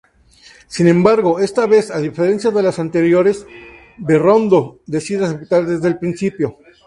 [0.65, 3.45] Sin embargo esta vez, a diferencia de las anteriores,
[3.99, 6.57] Berraondo decide aceptar en principio.